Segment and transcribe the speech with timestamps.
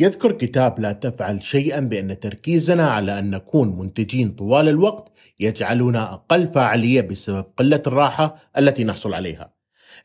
[0.00, 6.46] يذكر كتاب لا تفعل شيئا بأن تركيزنا على أن نكون منتجين طوال الوقت يجعلنا أقل
[6.46, 9.54] فاعلية بسبب قلة الراحة التي نحصل عليها.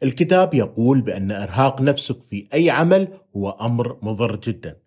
[0.03, 4.77] الكتاب يقول بأن إرهاق نفسك في أي عمل هو أمر مضر جدا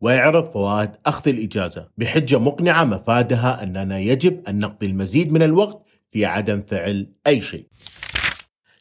[0.00, 6.24] ويعرض فوائد أخذ الإجازة بحجة مقنعة مفادها أننا يجب أن نقضي المزيد من الوقت في
[6.24, 7.66] عدم فعل أي شيء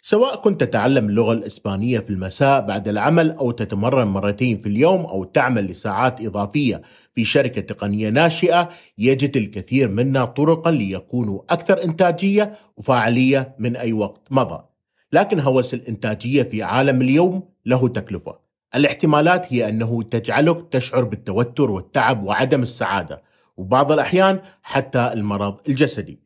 [0.07, 5.23] سواء كنت تتعلم اللغة الإسبانية في المساء بعد العمل أو تتمرن مرتين في اليوم أو
[5.23, 6.81] تعمل لساعات إضافية
[7.13, 14.21] في شركة تقنية ناشئة يجد الكثير منا طرقا ليكونوا أكثر إنتاجية وفاعلية من أي وقت
[14.31, 14.63] مضى.
[15.13, 18.39] لكن هوس الإنتاجية في عالم اليوم له تكلفة.
[18.75, 23.23] الاحتمالات هي أنه تجعلك تشعر بالتوتر والتعب وعدم السعادة
[23.57, 26.24] وبعض الأحيان حتى المرض الجسدي.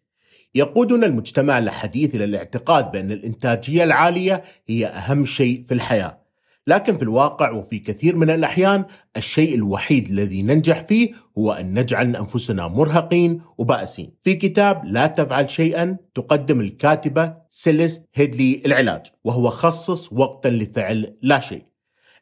[0.56, 6.20] يقودنا المجتمع الحديث إلى الاعتقاد بأن الإنتاجية العالية هي أهم شيء في الحياة.
[6.68, 8.86] لكن في الواقع وفي كثير من الأحيان
[9.18, 14.12] الشيء الوحيد الذي ننجح فيه هو أن نجعل أنفسنا مرهقين وبائسين.
[14.22, 21.40] في كتاب لا تفعل شيئا تقدم الكاتبة سيليست هيدلي العلاج وهو خصص وقتا لفعل لا
[21.40, 21.64] شيء.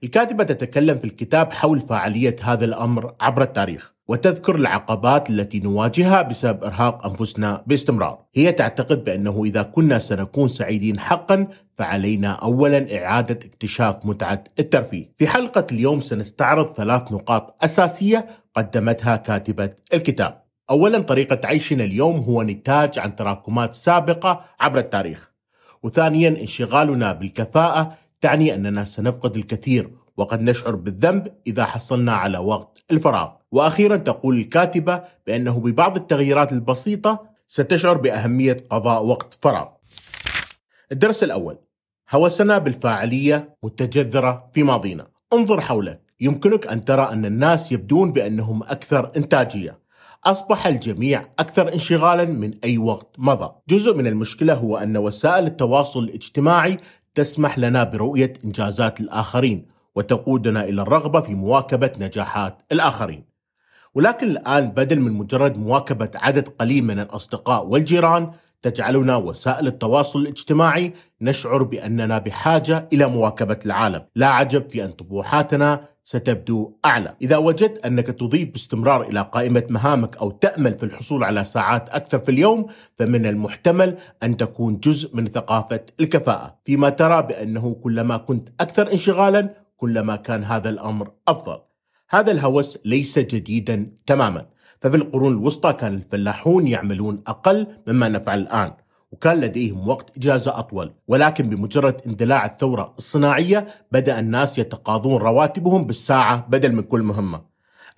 [0.03, 3.96] الكاتبة تتكلم في الكتاب حول فاعلية هذا الأمر عبر التاريخ.
[4.07, 8.25] وتذكر العقبات التي نواجهها بسبب إرهاق أنفسنا باستمرار.
[8.35, 15.11] هي تعتقد بأنه إذا كنا سنكون سعيدين حقا فعلينا اولا إعادة اكتشاف متعة الترفيه.
[15.15, 20.43] في حلقة اليوم سنستعرض ثلاث نقاط أساسية قدمتها كاتبة الكتاب.
[20.69, 25.31] اولا طريقة عيشنا اليوم هو نتاج عن تراكمات سابقة عبر التاريخ.
[25.83, 33.36] وثانيا انشغالنا بالكفاءة تعني أننا سنفقد الكثير وقد نشعر بالذنب إذا حصلنا على وقت الفراغ.
[33.51, 39.67] وأخيرا تقول الكاتبة بأنه ببعض التغييرات البسيطة ستشعر بأهمية قضاء وقت فراغ.
[40.91, 41.57] الدرس الأول
[42.11, 45.07] هوسنا بالفاعلية متجذرة في ماضينا.
[45.33, 49.79] انظر حولك، يمكنك أن ترى أن الناس يبدون بأنهم أكثر إنتاجية.
[50.25, 53.51] أصبح الجميع أكثر انشغالا من أي وقت مضى.
[53.69, 56.77] جزء من المشكلة هو أن وسائل التواصل الاجتماعي
[57.15, 63.36] تسمح لنا برؤية إنجازات الآخرين وتقودنا إلى الرغبة في مواكبة نجاحات الآخرين.
[63.97, 68.31] ولكن الآن بدل من مجرد مواكبة عدد قليل من الأصدقاء والجيران
[68.61, 74.01] تجعلنا وسائل التواصل الاجتماعي نشعر بأننا بحاجة إلى مواكبة العالم.
[74.15, 77.15] لا عجب في أن طموحاتنا ستبدو أعلى.
[77.21, 82.19] إذا وجدت أنك تضيف باستمرار إلى قائمة مهامك أو تأمل في الحصول على ساعات أكثر
[82.19, 82.65] في اليوم
[82.95, 86.55] فمن المحتمل أن تكون جزء من ثقافة الكفاءة.
[86.65, 91.66] فيما ترى بأنه كلما كنت أكثر انشغالا كلما كان هذا الأمر أفضل.
[92.09, 94.45] هذا الهوس ليس جديدا تماما.
[94.81, 98.73] ففي القرون الوسطى كان الفلاحون يعملون أقل مما نفعل الآن
[99.11, 100.93] وكان لديهم وقت إجازة أطول.
[101.07, 107.41] ولكن بمجرد اندلاع الثورة الصناعية بدأ الناس يتقاضون رواتبهم بالساعة بدل من كل مهمة.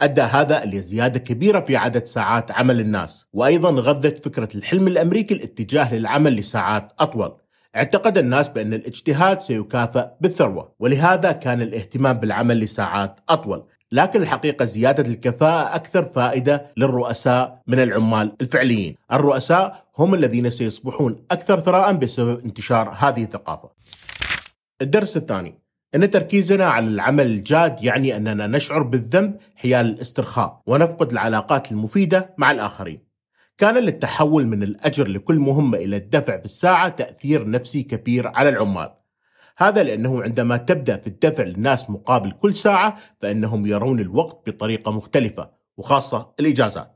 [0.02, 5.96] أدى هذا لزيادة كبيرة في عدد ساعات عمل الناس وأيضا غذت فكرة الحلم الأمريكي الاتجاه
[5.96, 7.38] للعمل لساعات أطول.
[7.76, 13.64] اعتقد الناس بأن الاجتهاد سيكافئ بالثروة ولهذا كان الاهتمام بالعمل لساعات أطول.
[13.92, 18.96] لكن الحقيقة زيادة الكفاءة أكثر فائدة للرؤساء من العمال الفعليين.
[19.12, 23.70] الرؤساء هم الذين سيصبحون أكثر ثراء بسبب انتشار هذه الثقافة.
[24.82, 25.60] الدرس الثاني.
[25.96, 32.52] أن تركيزنا على العمل الجاد يعني أننا نشعر بالذنب حيال الاسترخاء ونفقد العلاقات المفيدة مع
[32.52, 33.10] الآخرين.
[33.58, 38.99] كان للتحول من الأجر لكل مهمة إلى الدفع في الساعة تأثير نفسي كبير على العمال.
[39.60, 45.50] هذا لأنه عندما تبدأ في الدفع للناس مقابل كل ساعة فإنهم يرون الوقت بطريقة مختلفة
[45.78, 46.96] وخاصة الإجازات.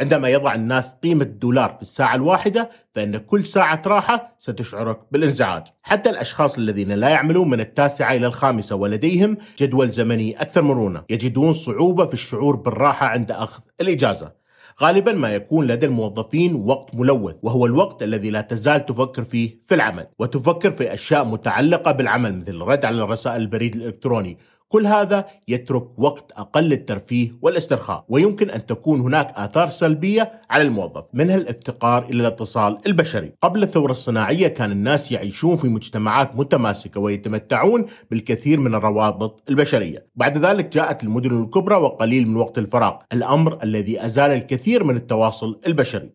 [0.00, 5.66] عندما يضع الناس قيمة الدولار في الساعة الواحدة فإن كل ساعة راحة ستشعرك بالإنزعاج.
[5.82, 11.04] حتى الأشخاص الذين لا يعملون من التاسعة إلى الخامسة ولديهم جدول زمني أكثر مرونة.
[11.10, 14.43] يجدون صعوبة في الشعور بالراحة عند أخذ الإجازة.
[14.82, 19.74] غالبا ما يكون لدى الموظفين وقت ملوث وهو الوقت الذي لا تزال تفكر فيه في
[19.74, 24.38] العمل وتفكر في أشياء متعلقة بالعمل مثل الرد على الرسائل البريد الإلكتروني
[24.74, 31.04] كل هذا يترك وقت أقل للترفيه والاسترخاء ويمكن أن تكون هناك آثار سلبية على الموظف
[31.12, 33.32] منها الافتقار إلى الاتصال البشري.
[33.42, 40.06] قبل الثورة الصناعية كان الناس يعيشون في مجتمعات متماسكة ويتمتعون بالكثير من الروابط البشرية.
[40.14, 45.60] بعد ذلك جاءت المدن الكبرى وقليل من وقت الفراغ الأمر الذي أزال الكثير من التواصل
[45.66, 46.10] البشري.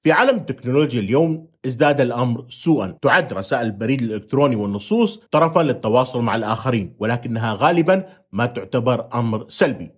[0.00, 6.36] في عالم التكنولوجيا اليوم ازداد الأمر سوءا، تعد رسائل البريد الإلكتروني والنصوص طرفا للتواصل مع
[6.36, 9.90] الآخرين، ولكنها غالبا ما تعتبر أمر سلبي.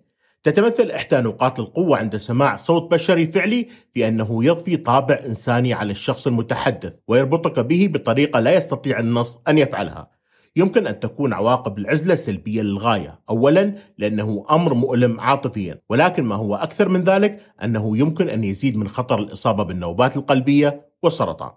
[0.43, 5.91] تتمثل إحدى نقاط القوة عند سماع صوت بشري فعلي في أنه يضفي طابع إنساني على
[5.91, 10.21] الشخص المتحدث ويربطك به بطريقة لا يستطيع النص أن يفعلها.
[10.55, 16.55] يمكن أن تكون عواقب العزلة سلبية للغاية أولا لأنه أمر مؤلم عاطفيا ولكن ما هو
[16.55, 21.51] أكثر من ذلك أنه يمكن أن يزيد من خطر الإصابة بالنوبات القلبية والسرطان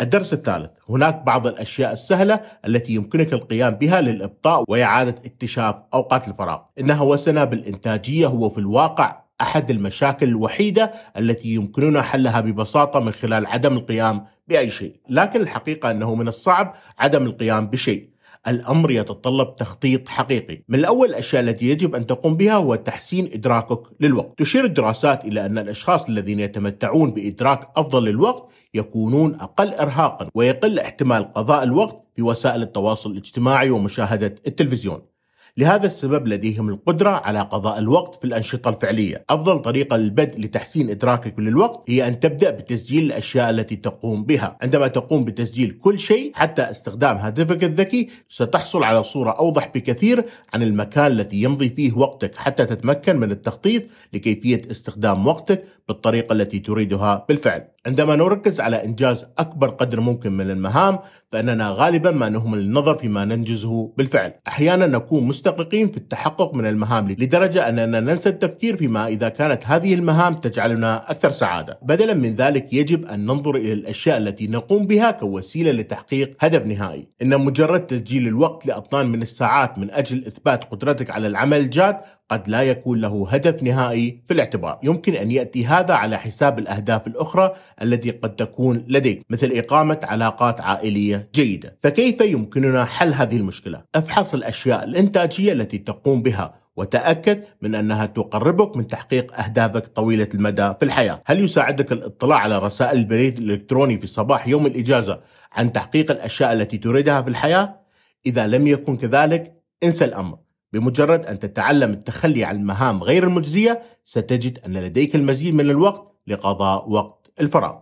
[0.00, 0.70] الدرس الثالث.
[0.88, 6.60] هناك بعض الأشياء السهلة التي يمكنك القيام بها للإبطاء وإعادة اكتشاف أوقات الفراغ.
[6.80, 13.46] إنها وسنا بالإنتاجية هو في الواقع أحد المشاكل الوحيدة التي يمكننا حلها ببساطة من خلال
[13.46, 15.00] عدم القيام بأي شيء.
[15.08, 18.15] لكن الحقيقة أنه من الصعب عدم القيام بشيء.
[18.48, 20.62] الأمر يتطلب تخطيط حقيقي.
[20.68, 24.38] من الأول الأشياء التي يجب أن تقوم بها هو تحسين إدراكك للوقت.
[24.38, 31.32] تشير الدراسات إلى أن الأشخاص الذين يتمتعون بإدراك أفضل للوقت يكونون أقل إرهاقا ويقل احتمال
[31.32, 35.15] قضاء الوقت في وسائل التواصل الاجتماعي ومشاهدة التلفزيون.
[35.58, 39.24] لهذا السبب لديهم القدرة على قضاء الوقت في الأنشطة الفعلية.
[39.30, 44.56] أفضل طريقة للبدء لتحسين إدراكك للوقت هي أن تبدأ بتسجيل الأشياء التي تقوم بها.
[44.62, 50.24] عندما تقوم بتسجيل كل شيء حتى استخدام هاتفك الذكي ستحصل على صورة أوضح بكثير
[50.54, 53.82] عن المكان الذي يمضي فيه وقتك حتى تتمكن من التخطيط
[54.12, 57.68] لكيفية استخدام وقتك بالطريقة التي تريدها بالفعل.
[57.86, 60.98] عندما نركز على إنجاز أكبر قدر ممكن من المهام
[61.32, 64.34] فإننا غالبا ما نهمل النظر فيما ننجزه بالفعل.
[64.48, 69.94] أحيانا نكون مستغرقين في التحقق من المهام لدرجة أننا ننسى التفكير فيما إذا كانت هذه
[69.94, 71.78] المهام تجعلنا أكثر سعادة.
[71.82, 77.08] بدلا من ذلك يجب أن ننظر إلى الأشياء التي نقوم بها كوسيلة لتحقيق هدف نهائي.
[77.22, 81.96] إن مجرد تسجيل الوقت لأطنان من الساعات من أجل إثبات قدرتك على العمل الجاد
[82.30, 87.06] قد لا يكون له هدف نهائي في الاعتبار يمكن أن يأتي هذا على حساب الأهداف
[87.06, 87.52] الأخرى
[87.82, 94.34] التي قد تكون لديك مثل إقامة علاقات عائلية جيدة فكيف يمكننا حل هذه المشكلة؟ أفحص
[94.34, 100.84] الأشياء الإنتاجية التي تقوم بها وتأكد من أنها تقربك من تحقيق أهدافك طويلة المدى في
[100.84, 105.20] الحياة هل يساعدك الاطلاع على رسائل البريد الإلكتروني في صباح يوم الإجازة
[105.52, 107.80] عن تحقيق الأشياء التي تريدها في الحياة؟
[108.26, 109.52] إذا لم يكن كذلك
[109.84, 110.38] انسى الأمر
[110.76, 116.90] بمجرد أن تتعلم التخلي عن المهام غير المجزية ستجد أن لديك المزيد من الوقت لقضاء
[116.90, 117.76] وقت الفراغ.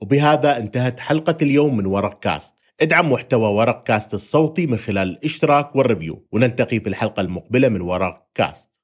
[0.00, 2.54] وبهذا انتهت حلقة اليوم من ورق كاست.
[2.80, 6.26] ادعم محتوى ورق كاست الصوتي من خلال الاشتراك وال review.
[6.32, 8.75] ونلتقي في الحلقة المقبلة من ورق كاست.